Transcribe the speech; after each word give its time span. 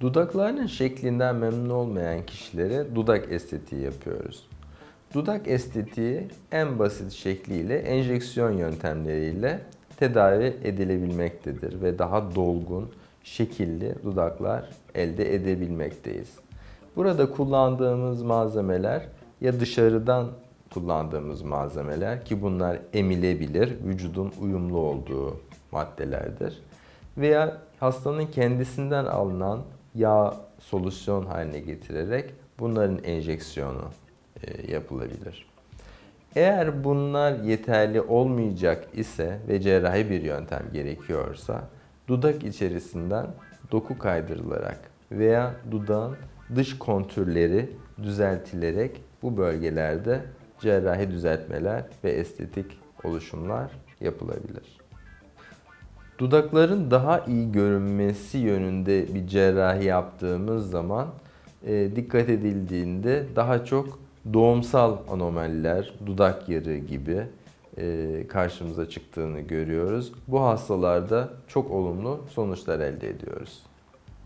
Dudaklarının 0.00 0.66
şeklinden 0.66 1.36
memnun 1.36 1.70
olmayan 1.70 2.26
kişilere 2.26 2.94
dudak 2.94 3.32
estetiği 3.32 3.82
yapıyoruz. 3.82 4.46
Dudak 5.14 5.48
estetiği 5.48 6.28
en 6.52 6.78
basit 6.78 7.12
şekliyle 7.12 7.78
enjeksiyon 7.78 8.52
yöntemleriyle 8.52 9.60
tedavi 9.96 10.56
edilebilmektedir 10.64 11.82
ve 11.82 11.98
daha 11.98 12.34
dolgun, 12.34 12.92
şekilli 13.24 13.94
dudaklar 14.04 14.70
elde 14.94 15.34
edebilmekteyiz. 15.34 16.28
Burada 16.96 17.30
kullandığımız 17.30 18.22
malzemeler 18.22 19.02
ya 19.40 19.60
dışarıdan 19.60 20.26
kullandığımız 20.74 21.42
malzemeler 21.42 22.24
ki 22.24 22.42
bunlar 22.42 22.78
emilebilir, 22.92 23.84
vücudun 23.84 24.32
uyumlu 24.42 24.78
olduğu 24.78 25.40
maddelerdir. 25.72 26.62
Veya 27.16 27.56
hastanın 27.80 28.26
kendisinden 28.26 29.04
alınan 29.04 29.60
yağ 29.96 30.36
solüsyon 30.58 31.26
haline 31.26 31.60
getirerek 31.60 32.34
bunların 32.58 33.04
enjeksiyonu 33.04 33.84
e, 34.42 34.72
yapılabilir. 34.72 35.46
Eğer 36.36 36.84
bunlar 36.84 37.32
yeterli 37.32 38.00
olmayacak 38.00 38.88
ise 38.94 39.38
ve 39.48 39.60
cerrahi 39.60 40.10
bir 40.10 40.22
yöntem 40.22 40.62
gerekiyorsa 40.72 41.68
dudak 42.08 42.44
içerisinden 42.44 43.26
doku 43.72 43.98
kaydırılarak 43.98 44.78
veya 45.10 45.54
dudağın 45.70 46.16
dış 46.54 46.78
kontürleri 46.78 47.70
düzeltilerek 48.02 49.00
bu 49.22 49.36
bölgelerde 49.36 50.20
cerrahi 50.60 51.10
düzeltmeler 51.10 51.84
ve 52.04 52.10
estetik 52.10 52.78
oluşumlar 53.04 53.70
yapılabilir. 54.00 54.85
Dudakların 56.18 56.90
daha 56.90 57.20
iyi 57.20 57.52
görünmesi 57.52 58.38
yönünde 58.38 59.14
bir 59.14 59.26
cerrahi 59.26 59.84
yaptığımız 59.84 60.70
zaman 60.70 61.08
e, 61.66 61.96
dikkat 61.96 62.28
edildiğinde 62.28 63.26
daha 63.36 63.64
çok 63.64 63.98
doğumsal 64.32 64.96
anomaliler, 65.10 65.92
dudak 66.06 66.48
yarığı 66.48 66.76
gibi 66.76 67.22
e, 67.78 68.26
karşımıza 68.28 68.88
çıktığını 68.88 69.40
görüyoruz. 69.40 70.12
Bu 70.28 70.40
hastalarda 70.40 71.28
çok 71.48 71.70
olumlu 71.70 72.20
sonuçlar 72.34 72.80
elde 72.80 73.10
ediyoruz. 73.10 73.62